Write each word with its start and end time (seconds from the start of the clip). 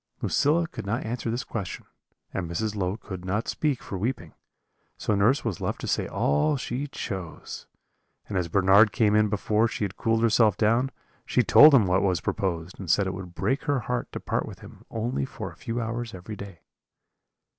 "Lucilla 0.23 0.65
could 0.67 0.83
not 0.83 1.05
answer 1.05 1.29
this 1.29 1.43
question, 1.43 1.85
and 2.33 2.49
Mrs. 2.49 2.75
Low 2.75 2.97
could 2.97 3.23
not 3.23 3.47
speak 3.47 3.83
for 3.83 3.99
weeping; 3.99 4.33
so 4.97 5.13
nurse 5.13 5.45
was 5.45 5.61
left 5.61 5.79
to 5.81 5.85
say 5.87 6.07
all 6.07 6.57
she 6.57 6.87
chose; 6.87 7.67
and 8.27 8.35
as 8.35 8.47
Bernard 8.47 8.91
came 8.91 9.13
in 9.15 9.29
before 9.29 9.67
she 9.67 9.83
had 9.83 9.97
cooled 9.97 10.23
herself 10.23 10.57
down, 10.57 10.89
she 11.23 11.43
told 11.43 11.71
him 11.75 11.85
what 11.85 12.01
was 12.01 12.19
proposed, 12.19 12.79
and 12.79 12.89
said 12.89 13.05
it 13.05 13.13
would 13.13 13.35
break 13.35 13.65
her 13.65 13.81
heart 13.81 14.11
to 14.11 14.19
part 14.19 14.47
with 14.47 14.61
him 14.61 14.85
only 14.89 15.23
for 15.23 15.51
a 15.51 15.55
few 15.55 15.79
hours 15.79 16.15
every 16.15 16.35
day. 16.35 16.61